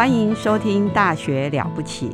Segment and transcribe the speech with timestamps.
[0.00, 2.08] 欢迎收听《大学了不起》。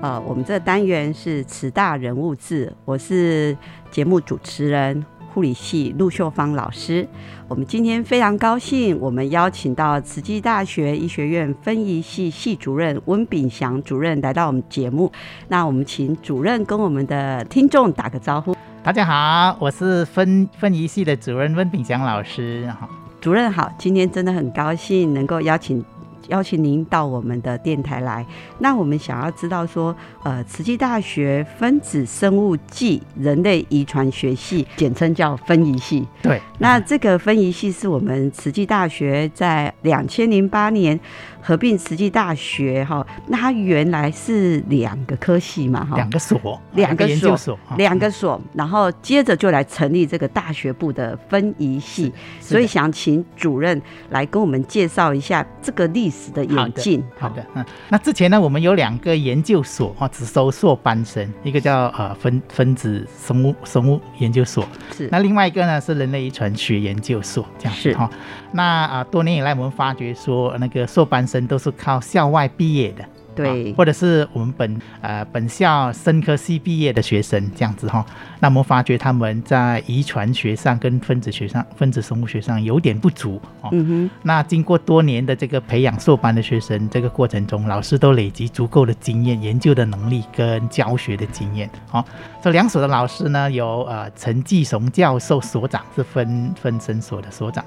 [0.00, 3.58] 呃，我们这单元是慈大人物志，我是
[3.90, 7.04] 节目主持人护理系陆秀芳老师。
[7.48, 15.10] 我们今天非常高兴，我们邀请到慈济大学医学院分仪系系主任温炳祥主任来到我们节目。
[15.48, 18.54] 那我们请主任跟我们的听众打个招呼。
[18.84, 22.72] 大家好，我是分分仪系的主任温炳祥老师。
[22.78, 22.88] 好，
[23.20, 25.84] 主任好，今天真的很高兴能够邀请。
[26.28, 28.24] 邀请您到我们的电台来。
[28.58, 36.06] 那我们想要知道说，呃，慈济大学分子生物暨人类遗传学系，简称叫分仪系。
[36.22, 36.40] 对。
[36.58, 40.98] 那这个分仪系是我们慈济大学在两千零八年。
[41.44, 57.02] 合并慈济大学哈，那它原来是两个科系嘛哈，两个所，两个研究所，两个所，然后接着就来成立这个大学部的分仪系，所以想请主任来跟我们介绍一下这个历史的演进。
[57.18, 64.64] 好的，嗯，那之前呢，我们有两个研究所哈，只收硕班生，一个叫呃分分子生物生物研究所，
[64.96, 68.08] 是，那另外一个呢是人类遗传学研究所，这样子哈。
[68.52, 71.26] 那啊，多年以来我们发觉说那个硕班。
[71.46, 73.04] 都是靠校外毕业的。
[73.34, 78.04] 对，或者是我们本呃本校生科系毕业的学生这样子哈，
[78.40, 83.70] 那我们发觉他们在遗传学上跟分子学上、分子生物学上有点不足哦。
[83.72, 84.10] 嗯哼。
[84.22, 91.70] 那经过多年的这个培养硕班的学生，这个过程中，老师都累积足够的经验、研究的能力跟教学的经验。
[91.88, 92.04] 好，
[92.42, 97.64] 这两所的老师呢，有呃陈继雄教授所长是分分生所的所长，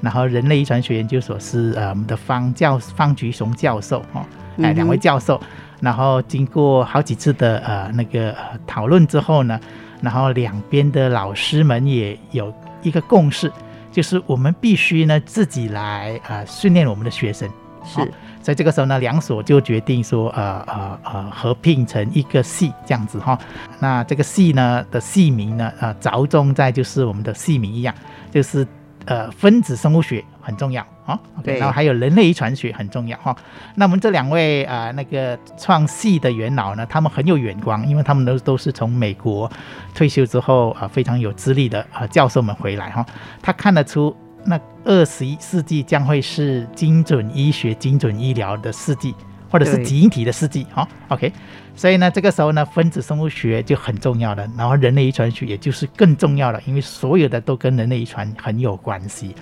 [0.00, 4.24] 然后人类遗传学研究所是呃我们的方教方菊雄教授哈。
[4.60, 5.40] 哎，两位教授，
[5.80, 8.34] 然后经过好几次的呃那个
[8.66, 9.60] 讨论之后呢，
[10.00, 13.52] 然后两边的老师们也有一个共识，
[13.92, 17.48] 就是我们必须呢自己来呃训练我们的学生。
[17.84, 17.94] 是，
[18.42, 23.38] 所以这个时候呢，两所就决定说呃呃呃合并成一个系这样子哈。
[23.78, 27.94] 那这个系呢的系名呢呃着重在就是我们的系名一样，
[28.32, 28.66] 就是
[29.08, 30.86] 呃分子生物学很重要。
[31.04, 33.34] 啊，OK，然后还有人类遗传学很重要哈。
[33.76, 39.50] 那我们这两位啊，那个创系的元老呢，他们很有眼光，因为他们都都是从美国
[39.94, 43.04] 退休之后啊，非常有资历的啊教授们回来哈。
[43.40, 44.14] 他看得出，
[44.44, 49.14] 那二十一世纪将会是精准医学、精准医疗的世纪。
[49.50, 51.32] 或者是基因体的世纪，好，OK，
[51.78, 59.32] 所以呢，这个时候呢，分子生物学就很重要了，然后人类遗传学也就是更重要了，因为所有的都跟人类遗传很有关系，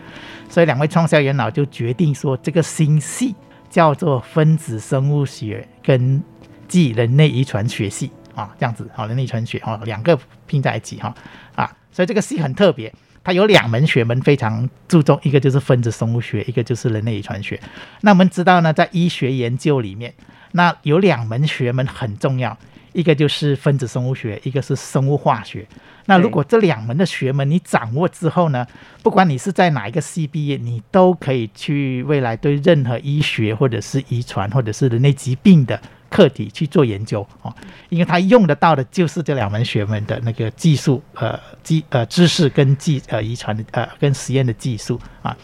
[0.47, 3.35] 所以两位创校元老就决定说，这个新系
[3.71, 6.23] 叫做分子生物学跟
[6.69, 11.15] 即人类遗传学系啊，这样子，好，人类遗传学哦，两个拼在一起哈，
[11.55, 12.93] 啊，所以这个系很特别。
[13.25, 17.59] 它有两门学门非常注重，一个就是分子生物学，一个就是人类遗传学。
[18.03, 20.15] 那我们知道呢，在医学研究里面，
[20.57, 22.57] 那有两门学门很重要，
[22.93, 25.67] 一个就是分子生物学，一个是生物化学。
[26.07, 28.67] 那如果这两门的学门你掌握之后呢，
[29.03, 35.81] 不管你是在哪一个系毕业，你都可以去未来对任何医学或者是遗传或者是人类疾病的。
[36.09, 37.53] 课题去做研究哦，
[37.89, 45.37] 因为他用得到的就是这两门学门的那个技术，呃，技呃知识跟技呃遗传的呃跟实验的技术啊，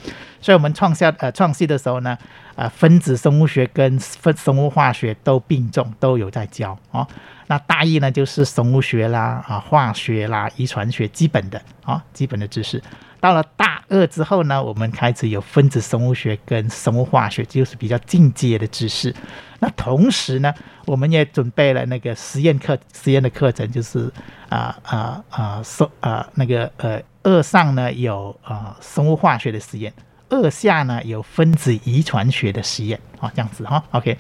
[0.43, 2.19] 所以我们创下呃创系的时候呢，
[2.57, 7.07] 呃分子生物学跟分生物化学都并重，都有在教哦。
[7.47, 12.83] 那大一呢就是生物学啦啊化学啦遗传学基本的啊基本的知识。
[13.21, 19.15] 到了大二之后呢，我们开始有分子生物学跟生物化学，就是比较进阶的知识。
[19.61, 20.53] 那同时呢，
[20.87, 24.13] 我们也准备了那个实验课、实验的课程，就是
[24.49, 29.93] 啊啊啊生啊那个呃二上呢有啊生物化学的实验，
[30.33, 34.17] 二下呢有分子遗传学的实验啊，这样子哈，OK。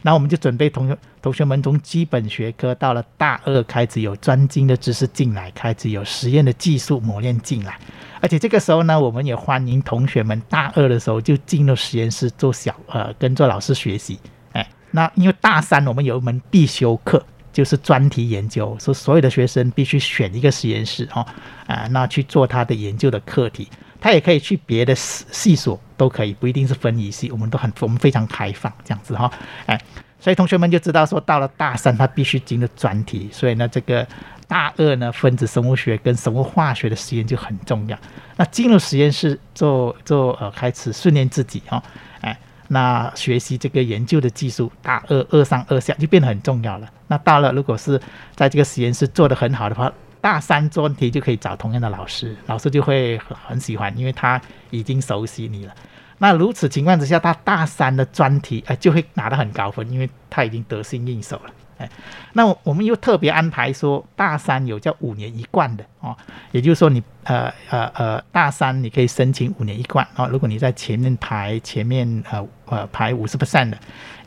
[0.00, 7.78] 那我们就准备同学同学们从基本学科到了大二开始有专精的知识进来，开始有实验的技术磨练进来，
[8.22, 14.18] 而且这个时候呢，我们也欢迎同学们大二的时候就进入实验室做小呃跟着老师学习，
[14.52, 17.22] 哎，那因为大三我们有一门必修课
[17.52, 21.26] 就是专题研究，说所有的学生必须选一个实验室哦，
[21.66, 23.68] 啊，那去做他的研究的课题。
[24.00, 29.30] 他也可以去别的系系所都可以，不一定是分仪系，我们都很我们非常开放这样子哈，
[29.66, 29.78] 哎，
[30.18, 34.06] 所以同学们就知道说到了大三他必须进的专题，所以呢这个
[34.48, 37.98] 大二呢分子生物学跟生物化学的实验就很重要。
[38.36, 41.82] 那进入实验室做做呃开始训练自己哈，
[42.22, 42.36] 哎，
[42.68, 46.88] 那学习这个研究的技术，大二二上二下就变得很重要了。
[47.08, 48.00] 那到了如果是
[48.34, 49.92] 在这个实验室做得很好的话。
[50.20, 54.40] 大三专题就可以找同样的老师，老师就会很很喜欢，因为他
[54.70, 55.74] 已经熟悉你了。
[56.18, 61.50] 那如此情况之下，他大三的专题哎就会拿到很高分，因为他已经得心应手了。
[61.78, 61.88] 哎，
[62.34, 66.16] 那我们又特别安排说，大三有叫五年一贯的哦，
[66.52, 73.78] 也就是说你呃呃呃大三你可以申请五年一贯哦，如果你在前面排前面呃呃排五十 percent 的。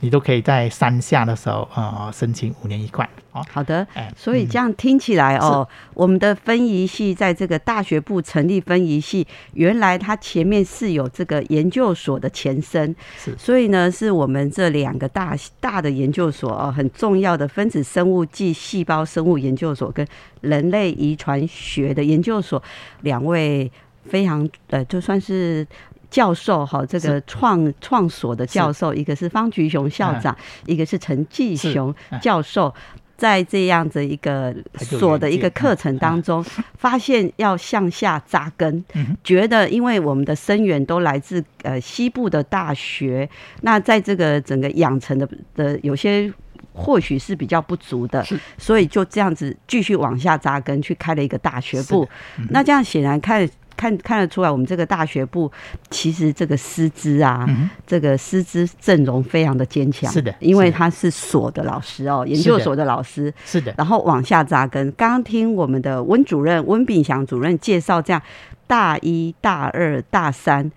[0.03, 3.07] 你都可以在山下的时候，呃，申请五年一贯。
[3.31, 3.87] 哦，好的。
[3.93, 12.93] 哎所以这样听起来哦，我们的分仪系在这个大学部成立分仪系，原来它前面是有这个研究所的前身。
[13.17, 13.33] 是。
[13.37, 20.05] 所以呢，是我们这两个大大的研究所哦，很重要的分子生物暨细胞生物研究所跟
[20.41, 21.62] 人类遗传学
[21.93, 22.61] 的研究所，
[23.01, 23.71] 两位
[24.05, 25.65] 非常呃，就算是。
[26.13, 30.37] 教授哈，这个创创所的教授，一个是方菊雄校长，
[30.67, 32.71] 一个是陈继雄教授，
[33.17, 36.45] 在这样子一个所的一个课程当中，
[36.75, 38.85] 发现要向下扎根，
[39.23, 43.27] 觉得因为我们的生源都来自呃西部的大学，
[43.61, 46.31] 那在这个整个养成的的有些
[46.73, 48.25] 或许是比较不足的，
[48.57, 52.07] 所以就这样子继续往下扎根，去开了一个大学部。
[52.49, 53.49] 那这样显然看。
[53.75, 55.51] 看看得出来，我们这个大学部
[55.89, 57.43] 其实这个师资啊，
[57.87, 60.09] 这个师资阵容非常的坚强。
[60.11, 63.33] 是的，因为他是所的老师哦，研究所的老师。
[63.43, 64.91] 是的，然后往下扎根。
[64.91, 68.21] 刚刚听我们的温主任温炳祥主任介绍，这样
[68.67, 70.71] 大一大二大三。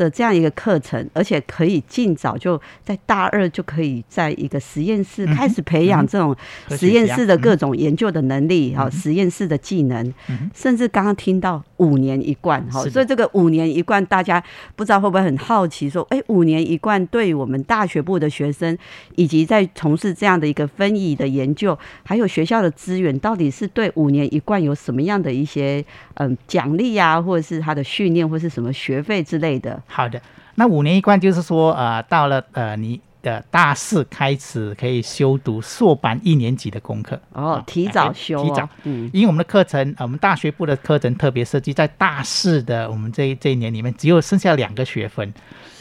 [0.00, 6.34] 的这样一个课程，而且可以尽早就在大二就可以在一个实验室开始培养这种
[6.70, 10.14] 实验室的各种研究的能力，哈，实验室的技能，
[10.54, 14.42] 甚至刚刚听到五年一贯，哈，所以这个五年一贯，大家
[14.74, 18.76] 不知道会不会很好奇，说，哎，五年一贯对于我们大学部的学生，
[19.16, 25.84] 以及在从事这样的一个分乙的研究，还有学校的资源，到底是对五年一贯有什么样的一些
[26.20, 29.82] 嗯奖励啊，或者是他的训练，或是什么学费之类的？
[29.86, 30.20] 好的，
[30.56, 37.18] 那五年一贯就是说，呃，到了呃你的大四开始可以修读硕班一年级的功课。
[37.32, 45.32] 哦，提早修，提早，嗯，因为我们的课程，我们大学部的课程特别设计在大四的我们这这一年里面只有剩下两个学分，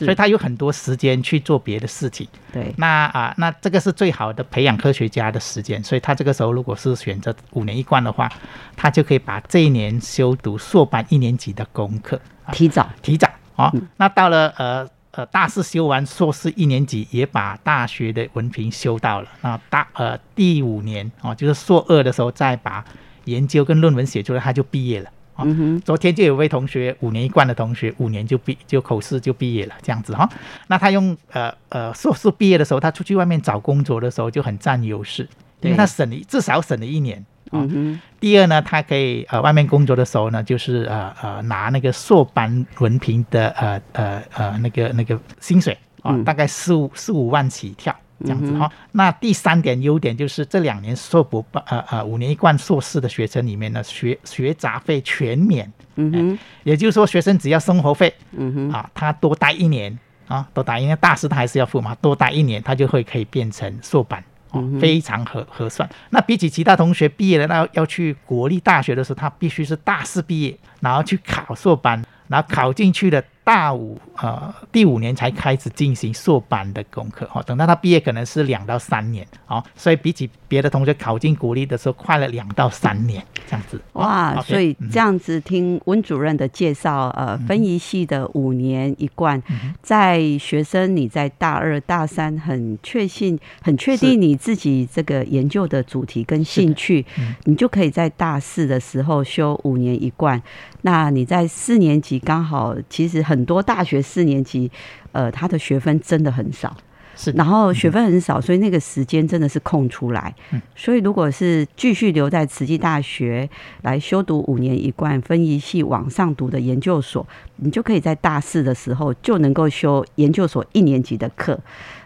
[0.06, 2.28] 所以他有很多时间去做别的事情。
[2.52, 8.32] 对，那啊，那这个是最好的培养科学家的时间，所以他这个时候如果是选择五年一贯的话，
[8.76, 12.20] 他就可以把这一年修读硕班一年级的功课
[12.52, 13.30] 提早，提早。
[13.56, 19.28] 好，那到了呃呃大四修完硕士一年级，也把大学的文凭修到了。
[19.42, 22.86] 那大呃第五年哦，就是硕二的时候，再把
[23.26, 25.10] 研究跟论文写出来，他就毕业了。
[25.44, 30.30] 嗯哼，昨天就有位同学五年一贯的同学，五年就毕就口试就毕业了，这样子哈。
[30.68, 35.28] 那他用呃呃硕士毕业的时候，他出去外面找工作的时候就很占优势，
[35.62, 37.24] 因为他省了至少省了一年。
[37.52, 48.72] 嗯哼，第二呢，他可以呃外面工作的时候呢，就是呃呃拿那个硕班文凭的呃呃呃那个那个薪水啊，大概四五四五万起跳这样子哈。
[48.92, 59.98] 那第三点优点就是这两年硕博呃呃五年一贯硕士的学生里面呢，学学杂费全免，嗯哼，也就是说学生只要生活费，嗯哼啊，他多待一年
[60.28, 64.24] 啊，多待一年大师他还是要付嘛，多待一年他就会可以变成硕班。
[64.52, 65.88] 哦，非常合合算。
[66.10, 73.24] 那比起其他同学毕业了，那要去国立大学的时候，他必须是大四毕业，然后去考硕班，然后考进去的。
[73.44, 83.82] 大五呃第五年才开始进行硕班的功课哈，等到他毕业可能是两到三年哦，所以比起别的同学考进国立的时候快了两到三年这样子。
[83.94, 89.42] 哇，所以这样子听温主任的介绍，呃，分仪系的五年一贯，
[89.82, 97.04] 在学生你在大二大三很确信、很确定你自己这个研究的主题跟兴趣，
[97.46, 100.40] 你就可以在大四的时候修五年一贯。
[100.82, 103.39] 那你在四年级刚好其实很。
[103.40, 104.70] 很多大学四年级，
[105.14, 106.76] 呃，他的学分真的很少。
[107.16, 110.34] 是，然后学分很少，所以那个时间真的是空出来。
[110.52, 113.50] 嗯，所以如果是继续留在慈济大学
[113.82, 117.26] 来修读五年一贯分一系往上读的研究所，
[117.58, 121.60] 你就可以在大四的时候就能够修研究所一年级的课。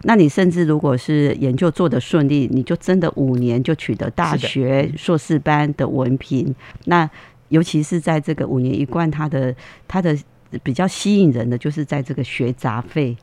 [0.03, 6.55] 那你甚至如果是研究做得顺利，你就真的五年就取得大学硕士班的文凭。
[6.85, 7.07] 那
[7.49, 9.55] 尤其是在这个五年一贯，他的
[9.87, 10.17] 他的
[10.61, 13.15] 比较吸引人的，就是在这个学杂费。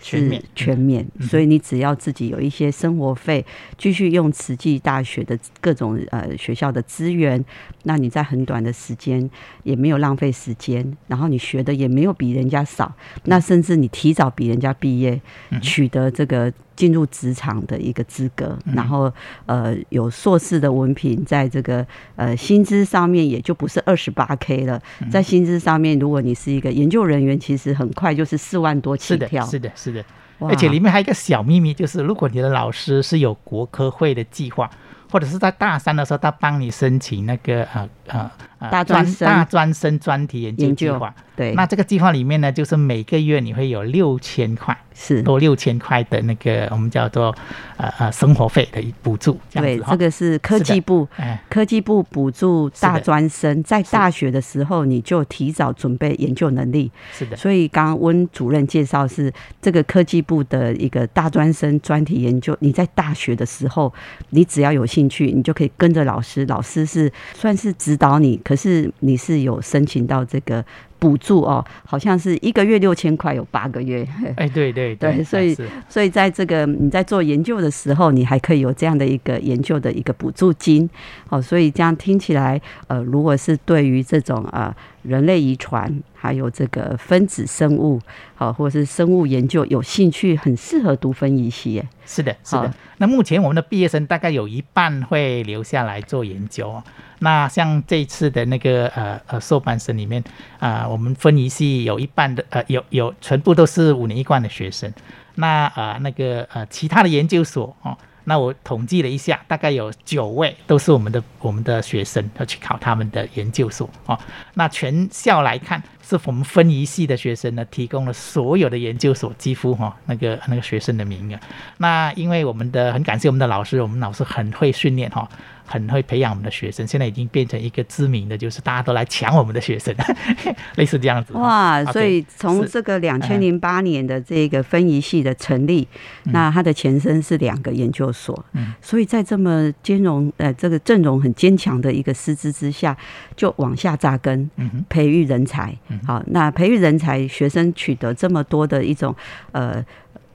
[0.00, 3.44] 是全免，所以你只要自己有一些生活费，
[3.76, 7.44] 继续用慈济大学的各种呃学校的资源，
[7.82, 9.28] 那你在很短的时间
[9.64, 15.20] 也没有浪费时间，然后你学的也没有比人家少，那甚至你提早比人家毕业，
[15.60, 16.52] 取得这个。
[16.78, 19.12] 进入职场的一个资格，然后
[19.46, 24.80] 呃有硕士的文凭，在这个呃薪资上面也就不是二十八 K 了，
[25.10, 29.44] 在薪资上面，如果你是一个研究人员，其实很快就是四万多起跳。
[29.44, 30.02] 是的，是的，
[30.38, 30.48] 是的。
[30.48, 34.70] 而且里面还有一个小秘密，就是如果你的老师是有国科会的计划，
[35.10, 44.76] 或者是在大三的时候，他帮你申请那个呃呃大专大专生专题研究计划，对，那这个计划里面呢，就是每个月你会有六千块。
[45.00, 45.22] 是。
[45.22, 47.32] 多六千块的那个我们叫做
[47.76, 51.06] 呃呃生活费的补助，对，这个是科技部，
[51.48, 57.36] 科技部补助大专生在大学的时候你就提早准备研究能力，是的。
[57.36, 63.94] 所以刚刚温主任介绍是这个科技部的一个大专生专题研究，你在大学的时候
[64.30, 70.64] 你只要有兴趣，你就可以跟着老师，老师是算是指导你，可是你是有申请到这个。
[71.00, 74.04] 补助哦，好像是一个月六千块，有八个月。
[74.34, 75.56] 哎，对对对，所以
[75.88, 80.90] 所以在这个你在做研究的时候，你还可以有这样的一个研究的一个补助金。
[81.28, 88.00] 哦，所以这样听起来，呃，如果是对于这种呃人类遗传，还有这个分子生物，
[88.34, 91.82] 好，或者是生物研究有兴趣，很适合读分仪系。
[92.04, 92.72] 是的，是的。
[92.98, 96.82] 那目前我们的毕业生大概有一半会留下来做研究。
[97.20, 100.22] 那像这次的那个呃呃硕班生里面
[100.58, 104.92] 啊，我们分仪系有一半的呃有有全部都是五年一贯的学生。
[105.36, 107.96] 那呃那个呃其他的研究所哦。
[108.28, 114.16] 那我统计了一下，大概有九位都是我们的我们的学生要去考他们的研究所哦。
[114.52, 121.40] 那全校来看，是我们分一系的学生呢提供了所有的研究所几乎哈那个那个学生的名额。
[121.78, 125.26] 那因为我们的很感谢我们的老师，我们老师很会训练哈。
[125.68, 129.94] 很会培养我们的学生，现在已经变成一个知名的，就是大家都来抢我们的学生，
[130.76, 131.34] 类似这样子。
[131.34, 135.86] 哇，所以从这个两千零八年的这个分仪系的成立，
[136.24, 142.96] 那它的前身是两个研究所，嗯，所以在这么兼容呃这个阵容很坚强的一个师资之下，
[143.36, 145.76] 就往下扎根，嗯培育人才。
[146.06, 149.14] 好，那培育人才，学生取得这么多的一种
[149.52, 149.84] 呃。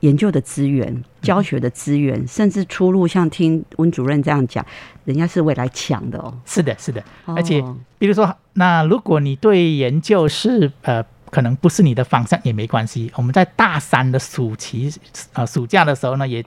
[0.04, 4.66] 研究的资源、教学的资源，甚至出路，像听温主任这样讲，
[5.06, 6.38] 人家是未来抢的哦。
[6.46, 7.02] 是的，是的。
[7.26, 7.64] 而且，
[7.98, 13.10] 比如说，那如果你对研究是呃，可能不是你的方向也没关系。
[13.16, 14.94] 我们在大三的暑期
[15.32, 16.44] 呃暑假的时候呢，也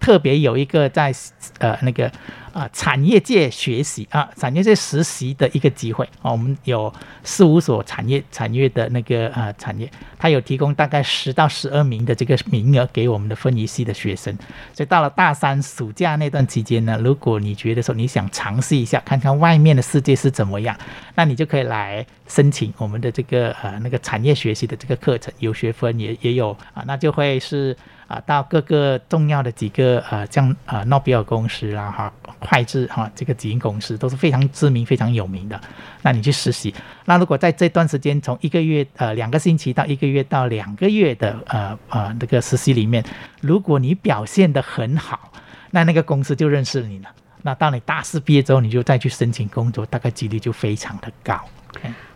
[0.00, 1.14] 特别有一个在
[1.58, 2.10] 呃那个。
[2.50, 9.88] 啊，产业界学习啊，产业界实习的一个机会啊，我们有四五所产业产业的那个呃产业，
[10.18, 14.36] 它有提供大概十到十二名的这个名额给我们的分仪系的学生，
[14.72, 20.76] 所以到了大三暑假那段期间呢，如果你觉得说你想尝试一下，看看外面的世界是怎么样，
[21.14, 27.76] 那你就可以来申请我们的这个呃那个产业学习的这个课程，有学分也也有啊，那就会是。
[28.08, 35.60] 啊，到各个重要的几个呃，像呃诺贝尔公司啦，哈，会计哈，这个基因公司都是非常知名、非常有名的。
[36.00, 36.74] 那你去实习，
[37.04, 43.04] 那如果在这段时间，从一个月呃两个星期到一个月到两个月的呃呃那个实习里面，
[43.42, 45.30] 如果你表现得很好，
[45.70, 47.10] 那那个公司就认识你了。
[47.42, 51.38] 那到你大四毕业之后，你就再去申请工作，大概几率就非常的高。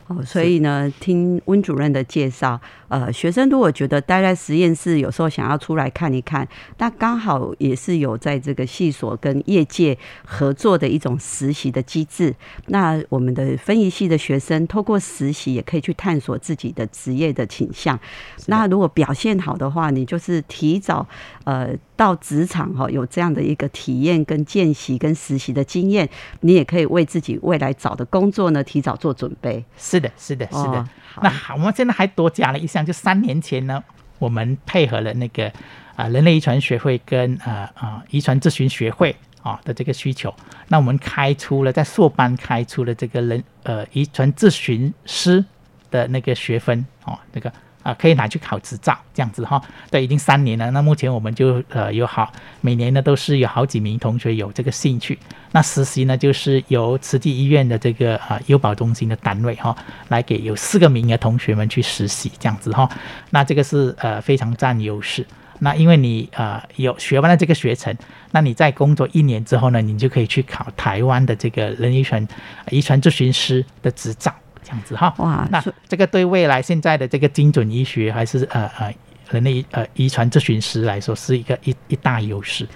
[0.08, 2.60] 哦，所以呢，听温主任的介绍。
[2.88, 12.34] 呃，学生如果觉得待在实验室，有时候想要出来看一看，那刚好也是有在这个系所跟业界合作的一种实习的机制。
[12.66, 17.98] 那我们的分仪系的学生透过实习，也可以去探索自己的职业的倾向。
[18.46, 21.06] 那如果表现好的话，你就是提早
[21.44, 26.08] 呃到职场哈，有这样的一个体验跟见习跟实习的经验，
[26.40, 29.64] 你也可以为自己未来找的工作呢提早做准备。
[29.78, 30.84] 是的，是的，是的。
[31.22, 33.80] 那好，我们现在还多加了一项，就三年前呢，
[34.18, 35.52] 我们配合了那个
[35.94, 40.34] 啊人类遗传学会跟啊啊遗传咨询学会啊的这个需求，
[40.66, 45.44] 那我们开出了在硕班开出了这个人呃遗传咨询师
[45.88, 47.52] 的那个学分哦，那个
[47.82, 49.60] 啊，可以拿去考执照这样子哈。
[49.90, 50.70] 对，已经三年了。
[50.70, 55.18] 那目前我们就呃有好每年呢都是有好几名同学有这个兴趣。
[55.52, 59.76] 那实习呢，就是由慈济医院的这个啊优保中心的单位哈，
[60.08, 62.88] 来给有四个名额同学们去实习这样子哈。
[63.30, 65.26] 那这个是呃非常占优势。
[65.58, 67.96] 那因为你呃有学完了这个学程，
[68.32, 72.26] 那你在工作一年之后呢，你就可以去考台湾的这个人遗传
[72.70, 74.34] 遗传咨询师的执照。
[74.62, 78.94] 这样子哈，哇，那这个对未来现在的这个精准医学还是呃呃
[79.30, 82.68] 人类呃遗传咨询师来说是一个一一大优势。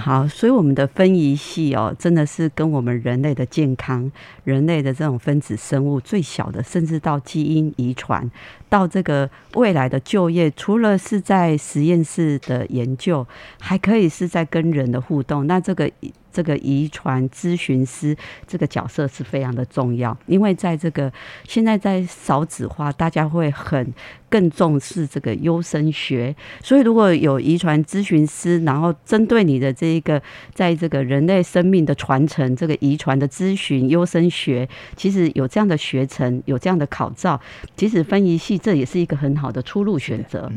[0.00, 4.10] 好，所以我们的分仪系哦，真的是跟我们人类的健康、
[4.44, 8.30] 人类的这种分子生物最小的，甚至到基因遗传，
[8.70, 13.26] 到这个未来的就业，除了是在实验室的研究，
[13.60, 15.46] 还可以是在跟人的互动。
[15.46, 15.90] 那这个。
[16.34, 21.10] 这个遗传咨询师这个角色是非常的重要，因为在这个
[21.46, 23.94] 现在在少子化，大家会很
[24.28, 30.20] 更重视这个优生学，所以如果有遗传咨询师，然后针对你的这一个，
[30.52, 37.40] 在这个人类生命的传承，这个遗传的咨询优生学，其实有这样的学程，有这样的考照，
[37.76, 40.50] 其实分仪系这也是一个很好的出路选择。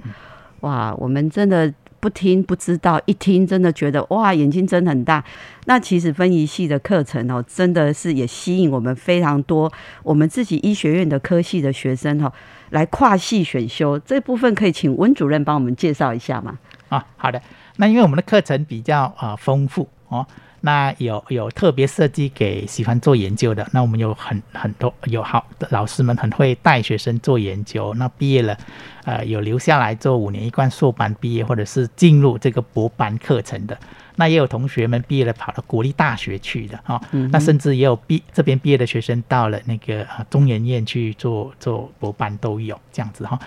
[0.61, 1.71] 哇，我们真的。
[1.99, 5.23] 不听不知道，一听真的觉得哇，眼睛睁很大。
[5.65, 9.71] 那其实分仪系的课程哦，真的是也吸引我们非常多
[10.03, 12.31] 我们自己医学院的科系的学生哈，
[12.69, 16.57] 来跨系选修这部分，可以请温主任帮我们介绍一下吗？
[16.89, 17.41] 啊，好的。
[17.77, 20.25] 那因为我们的课程比较啊丰富哦。
[20.67, 28.57] 那有有特别设计给喜欢做研究的，那我们有很很多有好的老师们很会带学生做研究，那毕业了，
[29.05, 33.79] 呃，有留下来做五年一贯硕班毕业，或者是进入这个博班课程的，
[34.17, 43.39] 那也有同学们毕业了跑到国立大学去的哈，那甚至也有毕这边毕业的学生到了那个中研院去做做博班都有这样子哈，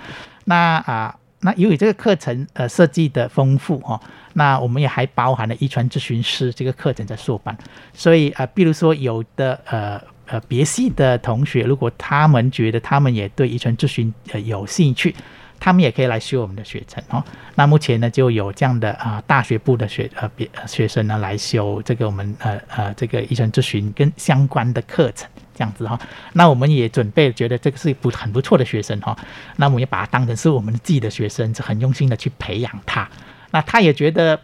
[0.46, 1.14] 那啊。
[1.40, 3.99] 那由于这个课程呃设计的丰富哦，
[4.35, 7.56] 那我们也还包含了遗传咨询师这个课程在硕班，
[7.94, 15.14] 所以啊，比如说有的呃呃别系的同学，如果他们觉得他们也对遗传咨询呃有兴趣，
[15.59, 17.24] 他们也可以来修我们的学程哦。
[17.55, 25.26] 那目前呢就有这样的啊大学部的学呃别学生呢来修这个我们呃呃这个遗传咨询跟相关的课程。
[25.61, 26.01] 这样子哈，
[26.33, 29.14] 那我们也准备觉得这个是不很不错的学生哈，
[29.57, 33.07] 那我们也把他当成是我们自己的学生，是很用心的去培养他。
[33.51, 34.40] 那他也觉得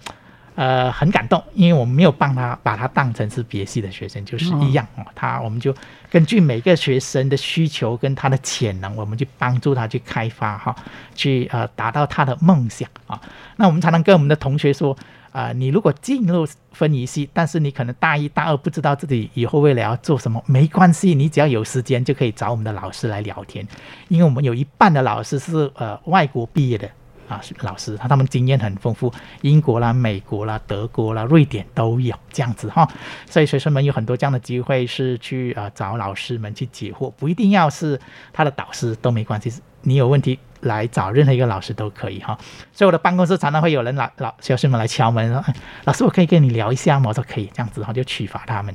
[0.57, 5.07] 呃很感动，因为我们没有帮他把他当成是别系的学生，就是一样哦。
[5.15, 5.75] 他我们就
[6.11, 10.77] 根据每个学生的需求跟他的潜能，我们去帮助他去开发哈，
[11.15, 13.19] 去呃达到他的梦想啊。
[13.57, 14.95] 那我们才能跟我们的同学说。
[15.37, 23.69] 啊，你如果进入分仪系，但是你可能大一、大二不知道自己以后未来要做什么，没关系，你只要有时间就可以找我们的老师来聊天，
[24.09, 26.89] 因为我们有一半的老师是呃外国毕业的
[27.29, 32.89] 啊，老师他们经验很丰富，英国啦、美国啦、德国啦、瑞典都有这样子哈，
[33.29, 38.01] 所以学生们有很多这样的机会是去呃找老师们去解惑，不一定要是
[38.33, 40.39] 他的导师都没关系，你有问题。
[40.67, 42.39] 来找任何一个老师都可以哈，
[42.73, 45.43] 所以我的办公室常常会有人老老学生们来敲门说
[45.85, 48.75] ：“老师，我可以跟你聊一下吗？”我说：“可以。”这样子哈，就启发他们，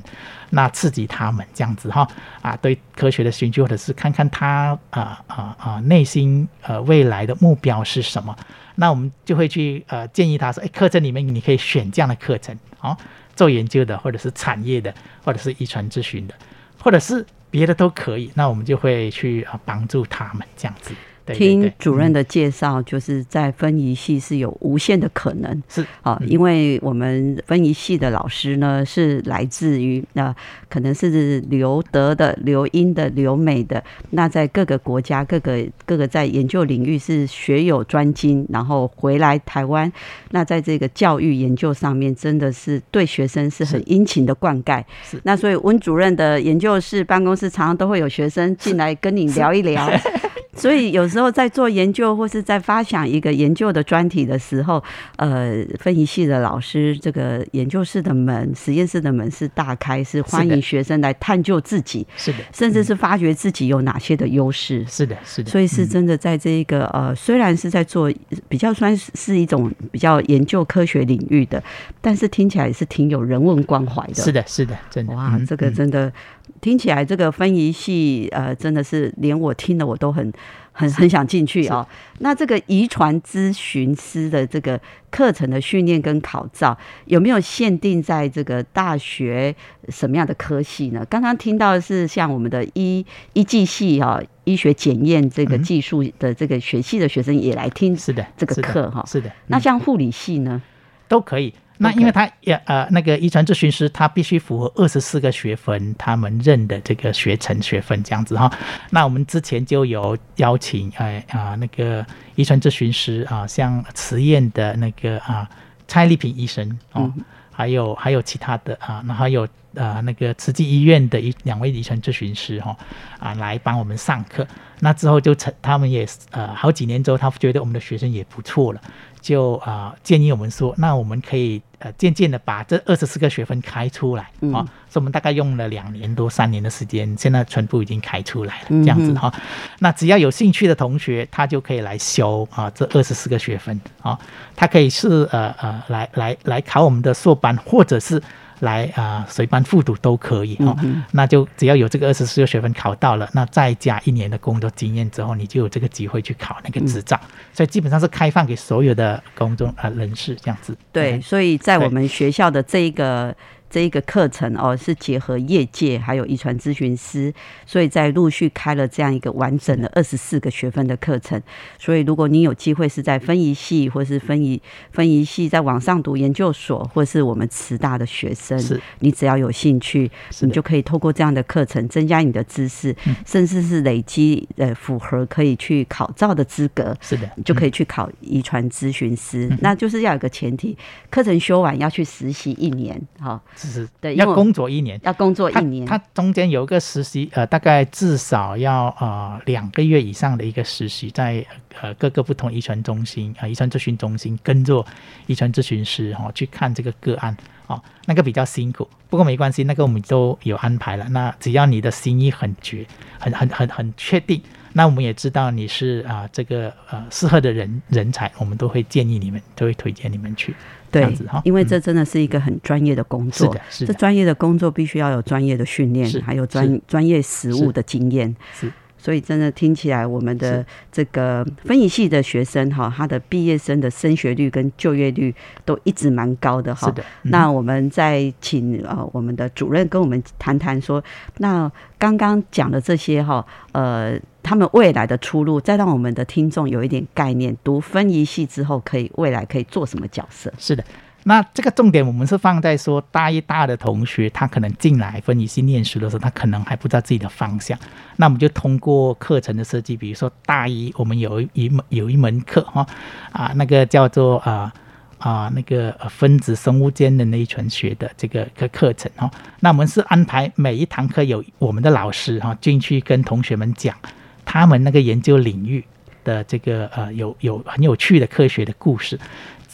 [0.50, 2.06] 那刺激他们这样子哈
[2.40, 8.36] 啊，对科学的兴趣，或者是看看他啊啊啊内心呃未来的目标是什么，
[8.74, 12.96] 那我们就会去呃建议他说：“哎，课程里面你可以选这样的课程啊，
[13.36, 14.92] 做研究的，或者是产业的，
[15.24, 16.34] 或者是遗传咨询的，
[16.80, 20.94] 或者是别的都可以。”那我们就会去啊帮助他们这样子。
[21.26, 25.84] 听主任的介绍，就是在分仪系是有无限的可能，是。
[26.02, 30.34] 啊，因为我们分仪系的老师呢是来自于那
[30.68, 39.90] 可能是留德的、留英的、留美的，那在各个国家、各个各个在研究领域是学有专精，然后回来台湾，
[40.30, 44.82] 那在这个教育研究上面，真的是对学生是很殷勤的灌溉。
[45.04, 45.20] 是。
[45.24, 49.88] 那所以温主任的研究室办公室常常都会有学生进来跟你聊一聊。
[50.54, 54.82] 所以有时候在做研究或是在发想一个研究的专题的时候，
[55.16, 65.50] 呃，分析系的老师这个研究室的门、实验室的门是大开，是欢迎学生来探究自己，是的，甚至是发掘自己有哪些的优势，是的，是的。
[65.50, 68.12] 所以是真的在这一个呃，虽然是在做
[68.48, 71.62] 比较算是一种比较研究科学领域的，
[72.00, 74.14] 但是听起来是挺有人文关怀的。
[74.14, 75.14] 是的，是的，真的。
[75.14, 76.12] 哇，这个真的。
[76.60, 80.32] 听起来这个分仪系，呃，真的是连我听的我都很
[80.72, 81.86] 很很想进去哦。
[82.18, 89.54] 那这个遗传咨询师的这个课程的训练跟考照，有没有限定在这个大学
[89.88, 91.04] 什么样的科系呢？
[91.10, 99.04] 刚刚听到的是像我们的医医技系哈，医学检验这个嗯技术的这个学系的学生也来听是的，这个课哈。
[99.06, 99.32] 是的。
[99.48, 100.62] 那嗯像护理系呢？
[101.08, 101.52] 都可以。
[101.82, 108.50] 那因为他也呃那个遗传咨询师，他必须符合二十四个学分，他们认的这个学程学分这样子哈。
[108.90, 112.04] 那我们之前就有邀请哎啊、那个
[112.36, 115.48] 遗传咨询师啊，像慈燕的那个啊
[115.88, 122.74] 蔡丽萍医生哦，嗯还有还有其他的啊，那还有呃那个慈济医院的一两位遗传咨询师哈
[123.18, 124.46] 啊来帮我们上课。
[124.80, 128.80] 那之后就成他们也呃好几年之后，他觉得我们的学生也不错了。
[129.20, 139.32] 就啊、呃建议我们说，那我们可以呃渐渐的把这二十四个学分开出来啊、嗯所以我们大概用了两年多三年的时间，现在全部已经开出来了，这样子哈、
[139.78, 144.18] 那只要有兴趣的同学，他就可以来修啊这二十四个学分啊，
[144.54, 148.22] 他可以是呃呃来来来考我们的硕班，或者是。
[148.62, 151.02] 来啊，随班复读都可以哈、嗯。
[151.10, 157.20] 那就只要有这个二十四个学分考到了，那再加一年的工作经验之后，你就有这个机会去考那个执照。
[157.52, 160.76] 所以基本上是开放给所有的公众呃人士这样子。
[160.92, 163.34] 对，嗯所以在我们学校的这一个
[163.72, 167.32] 这一个课程哦，是结合业界还有遗传咨询师，
[167.64, 171.40] 所以在陆续开了这样一个完整的二十四个学分的课程。
[171.78, 178.62] 所以如果你有机会是在分仪系或是分仪分仪系在网上读研究所，或是我们慈大的学生，
[178.98, 183.16] 你只要有兴趣，你就可以透过这样的课程增加你的知识，嗯。
[183.24, 186.94] 甚至是累积呃符合可以去考照的资格。
[187.00, 189.58] 是的，你就可以、去考遗传咨询师，嗯。
[189.62, 190.76] 那就是要有个前提，
[191.08, 195.00] 课程修完要去实习一年，哈，是要工作一年。
[195.02, 195.86] 要工作一年。
[195.86, 201.44] 他中间有一个实习，呃，大概至少要呃两个月以上的一个实习，在
[201.80, 204.84] 呃各个不同遗传中心啊、呃遗传咨询中心跟着
[205.26, 211.08] 遗传咨询师哈、哦，去看这个个案哦，那个比较辛苦，不过没关系，那个我们都有安排了。
[211.10, 212.86] 那只要你的心意很决，
[213.18, 220.54] 很很很很确定，那我们也知道你是啊、这个呃适合的人人才，我们都会建议你们，都会推荐你们去。
[220.90, 221.66] 这对因为嗯。
[221.66, 228.34] 这真的是一个很专业的工作是的，，是的，这专业的工作必须要有专业的训练，还有专专业实务的经验。
[228.52, 228.70] 是
[229.02, 235.34] 所以真的听起来，我们的这个分析系的学生哈，他的毕业生的升学率跟就业率
[235.64, 236.92] 都一直蛮高的哈是。
[236.92, 237.02] 的。
[237.24, 241.02] 嗯那我们再请呃我们的主任跟我们谈谈说，
[241.38, 250.52] 那刚刚讲的这些哈，呃，他们未来的出路，再让我们的听众有一点概念，读分仪系之后可以未来可以做什么角色？
[250.58, 250.84] 是的，
[251.24, 257.78] 那这个重点我们是放在说，大一、大二的同学，他可能进来分析系念书的时候，他可能还不知道自己的方向。
[258.16, 262.86] 那我们就通过课程的设计，比如说大一我们有一门有一门课哈
[263.32, 264.72] 啊，那个叫做啊。
[265.18, 269.30] 啊，那个分子生物间的遗传学的这个个课程哈，
[269.60, 273.96] 那我们是安排每一堂课有我们的老师哈进去跟同学们讲
[274.44, 275.84] 他们那个研究领域
[276.24, 279.16] 的这个呃有有很有趣的科学的故事，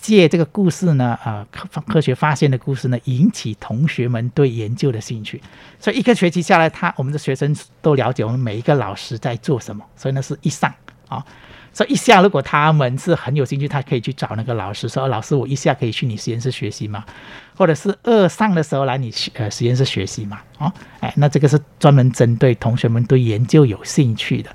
[0.01, 5.41] 借这个故事呢，呃，科科学发现的故事呢，引起同学们对研究的兴趣。
[5.79, 9.85] 所以一个学期下来，他我们的学生都了解我们每一个老师在做什么。
[9.97, 10.73] 所以呢，是一上
[11.09, 11.25] 啊，
[11.73, 17.05] 所以一下如果他们是很有兴趣，他可以去找那个老师说：“老师，我一下可以去你实验室学习吗？”
[17.57, 20.41] 或者是二上的时候来你呃实验室学习嘛？
[20.59, 24.51] 哦，哎，那这个是专门针对同学们对研究有兴趣的。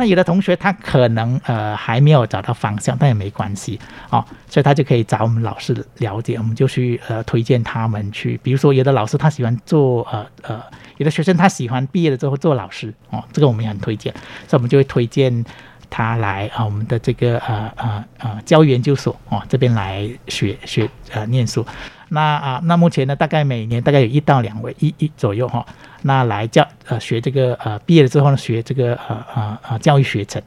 [0.00, 10.62] 那有的同学他可能呃还没有找到方向，但也没关系哦，所以他就可以找我们老师了解，我们就去呃推荐他们去，比如说有的老师他喜欢做呃呃，
[10.96, 14.10] 有的学生他喜欢毕业了之后做老师哦，这个我们也很推荐，
[14.48, 15.44] 所以我们就会推荐
[15.90, 21.62] 他来啊我们的这个呃呃呃教育研究所哦这边来学学呃念书。
[22.10, 25.64] 那啊，那目前呢，大概每年大概有一到两位一一左右哈、
[26.02, 30.42] 那来教呃学这个呃毕业了之后呢，学这个呃呃呃教育学程。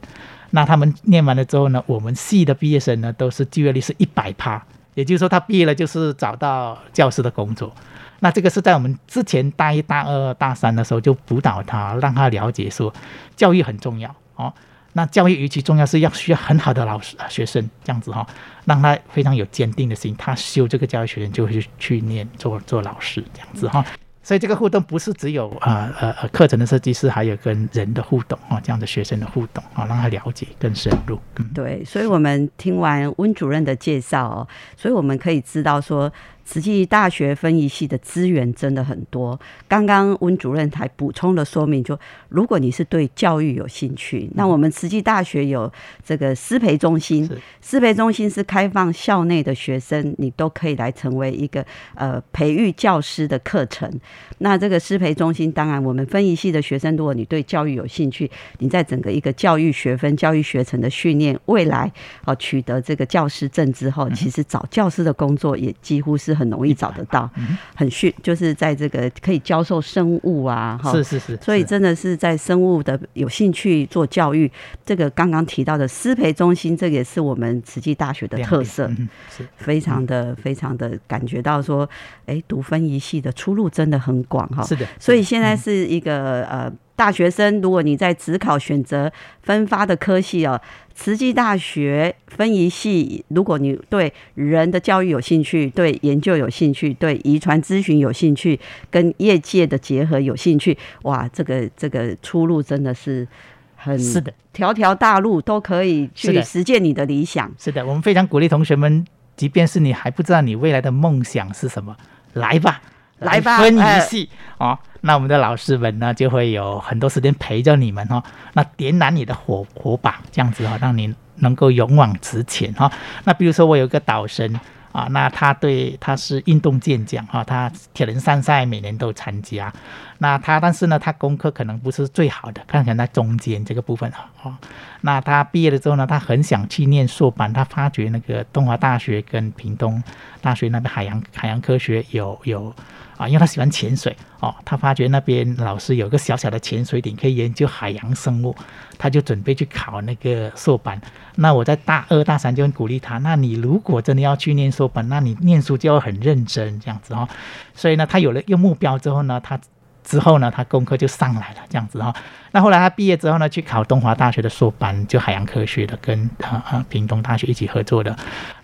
[0.50, 4.62] 那他们念完了之后呢，我们系的毕业生呢都是就业率是一百趴，
[4.94, 7.72] 也就是说他毕业了就是找到教师的工作。
[8.20, 12.92] 那这个是在我们之前大一、大二、大三的时候就辅导他，让他了解说
[13.34, 14.52] 教育很重要哦。
[14.94, 18.26] 那教育尤其重要是要需要很好的老师、学生这样子哈、
[18.64, 23.84] 让他非常有坚定的心，他修这个教育学生就会去去念做做老师这样子哈、
[24.22, 31.18] 所以这个互动不是只有啊呃呃课程的设计师，还有跟人的互动啊、这样的学生的互动啊、让他了解更深入。
[31.36, 36.10] 嗯，对，所以我们听完温主任的介绍哦，所以我们可以知道说，
[36.44, 39.38] 慈济大学分仪系的资源真的很多。
[39.66, 45.72] 刚刚温主任还补充了说明，就如果你是对教育有兴趣，那我们慈济大学有
[46.04, 47.28] 这个师培中心，
[47.62, 53.90] 师培中心是开放校内的学生，你都可以来成为一个呃培育教师的课程。
[54.38, 61.90] 那这个师培中心，当然我们分仪系的学生，如果你对教育有兴趣，你在整个一个教育学分、教育学程的训练，未来
[62.26, 67.30] 哦取得这个教师证之后，其实找教师的工作也几乎是很容易找得到，
[67.76, 74.50] 很训就是在这个可以教授生物啊，哈，是是是，所以真的是在生物的有兴趣做教育，
[74.84, 78.90] 这个刚刚提到的师培中心，这也是我们慈济大学的特色，
[79.30, 81.88] 是非常的非常的感觉到说，
[82.26, 84.24] 哎，读分一系的出路真的很。
[84.24, 84.64] 广哈。
[84.64, 90.60] 是的，所以现在是一个呃大学生，如果你在职考选择分发的科系哦，
[90.94, 98.58] 慈济大学分仪系，如果你对人的教育有兴趣，对研究有兴趣，对遗传咨询有兴趣，
[98.90, 103.26] 跟业界的结合有兴趣，哇，这个这个出路真的是
[103.74, 107.50] 很是的，条条大路都可以去实践你的理想。
[107.58, 109.04] 是的，我们非常鼓励同学们，
[109.36, 111.96] 即便是你还不知道你未来的梦想是什么，
[112.34, 112.80] 来吧。
[113.20, 114.28] 来吧，分一系
[114.58, 118.22] 哦，那我们的老师们呢，就会有很多时间陪着你们哦，
[118.54, 122.90] 那点燃你的火火把，这样子哈，让你能够勇往直前哈。
[123.24, 124.58] 那比如说我有一个导生。
[124.94, 129.72] 啊，那他对他是运动健将哈，他铁人三赛每年都参加。
[130.18, 134.56] 那他但是呢，他功课可能不是最好的，看看在中间这个部分哈。
[135.00, 140.00] 那他毕业了之后呢，他很想去念硕班，他发觉那个东华大学跟屏东
[140.40, 142.72] 大学那边海洋海洋科学有有。
[143.16, 148.54] 啊，因为他喜欢潜水哦，他发觉那边老师有个小小的潜水艇，可以研究海洋生物，
[148.98, 151.00] 他就准备去考那个硕班。
[151.36, 153.18] 那我在大二、大三就很鼓励他。
[153.18, 157.28] 那你如果真的要去念硕班，那你念书就要很认真这样子哦。
[157.74, 159.58] 所以呢，他有了一个目标之后呢，他
[160.04, 162.14] 之后呢，他功课就上来了这样子哈。
[162.52, 168.14] 那后来他毕业之后呢，去考东华大学的硕班，就海洋科学的，跟啊啊屏东大学一起合作的。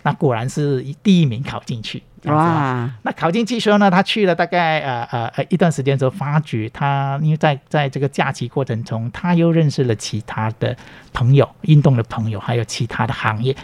[0.03, 2.01] 那果然是第一名考进去。
[2.25, 2.87] 哇！
[3.01, 10.77] 那考进去时候呢，他去了大概呃呃呃一段时间之后，发觉他因为在在这个假期过程中，他又认识了其他的
[11.11, 13.55] 朋友，运动的朋友，还有其他的行业，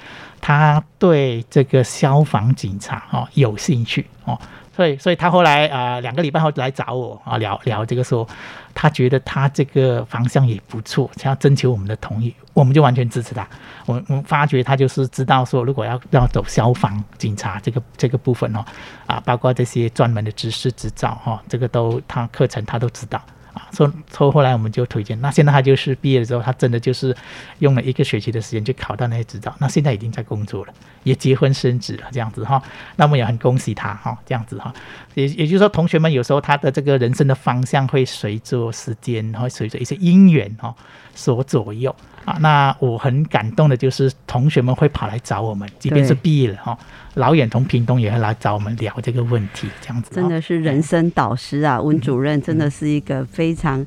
[0.41, 4.37] 他对这个消防警察哦有兴趣哦。
[4.77, 8.27] 对，所以他后来啊，两个礼拜后来找我啊，聊聊这个说，
[8.75, 13.47] 他觉得他这个方向也不错，想要征求我们的同意，我们就完全支持他。
[13.87, 18.63] 我我发觉他就是知道说，如果要要走消防警察这个这个部分哦，
[19.07, 23.19] 啊，包括这些专门的知识执照哈，这个都他课程他都知道。
[23.71, 27.15] 说说后来我们就推荐，那现在他就是毕业的时候，他真的就是
[27.59, 32.61] 用了一个学期的时间去考到那些执照，那现在已经在工作了，也结婚生子了，这样子哈，
[32.95, 34.73] 那么也很恭喜他哈，这样子哈，
[35.13, 40.75] 也也就是说，同学们有时候他的这个人生的方向会随着时间，会随着一些因缘哈
[41.15, 41.95] 所左右。
[42.27, 46.77] 啊，那我很感动的就是同学们会跑来找我们，即便是毕业了哈，
[47.13, 50.13] 老远从屏东也会来找我们聊这个问题，这样子。
[50.13, 53.85] 真的是人生导师啊，温主任真的是一个非常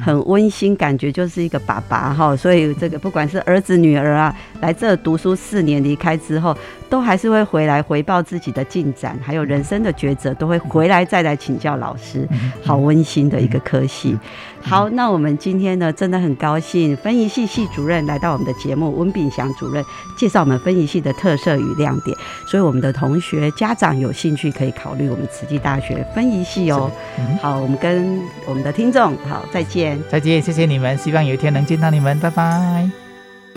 [0.00, 2.34] 很温馨，感觉就是一个爸爸哈。
[2.34, 6.56] 所以这个不管是儿子女儿啊，来这读书四年离开之后，
[6.88, 12.28] 都还是会回来回报自己的进展，还有人生的抉择，都会回来再来请教老师，
[12.64, 14.16] 好温馨的一个科系。
[14.62, 19.82] 好，那我们今天呢，真的很高兴，分仪系系主任来到我们的节目，温炳祥主任
[20.18, 22.14] 介绍我们分仪系的特色与亮点，
[22.46, 26.92] 所以我们的同学家长有兴趣可以考虑我们慈济大学分仪系哦。
[27.40, 32.90] 好，我们跟我们的听众好再见，再见，谢谢你们，希望有一天能见到你们，拜拜。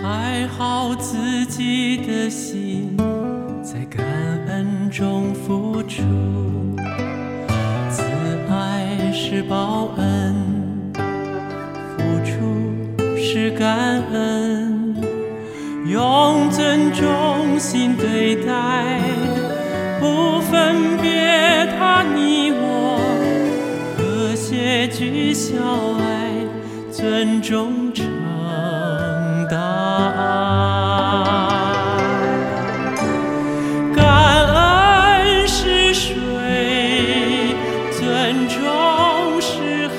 [0.04, 2.98] 爱好自己的心，
[3.64, 4.06] 在感
[4.48, 6.02] 恩中付出，
[7.90, 8.04] 自
[8.50, 10.36] 爱是报恩。
[11.96, 12.36] 付出
[13.18, 14.96] 是感恩，
[15.86, 19.00] 用尊重心对待，
[20.00, 21.12] 不分别
[21.78, 23.00] 他你我，
[23.98, 25.56] 和谐聚小
[26.00, 26.23] 爱，
[27.04, 28.06] 尊重成
[29.52, 30.24] 大爱
[33.94, 36.14] 感恩是水
[37.92, 38.56] 尊重
[39.42, 39.94] 是河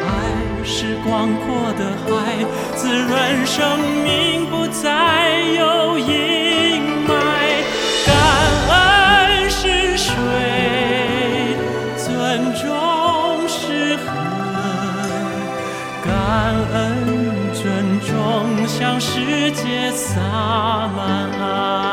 [0.00, 2.42] 爱是广阔的海
[2.74, 5.81] 滋润生命不再有。
[19.32, 20.20] 世界洒
[20.94, 21.91] 满爱。